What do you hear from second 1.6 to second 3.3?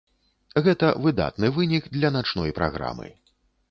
вынік для начной праграмы.